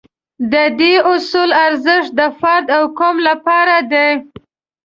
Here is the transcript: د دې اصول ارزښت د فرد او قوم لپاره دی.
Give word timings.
د 0.51 0.53
دې 0.79 0.93
اصول 1.13 1.49
ارزښت 1.65 2.11
د 2.19 2.21
فرد 2.39 2.65
او 2.77 2.83
قوم 2.99 3.15
لپاره 3.29 3.75
دی. 3.91 4.09